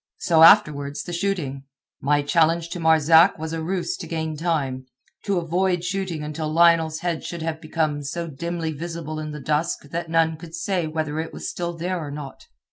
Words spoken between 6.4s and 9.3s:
Lionel's head should have become so dimly visible in